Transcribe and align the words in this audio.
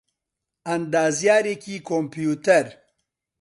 ئەندازیاریی 0.67 1.83
کۆمپیوتەر 1.87 2.65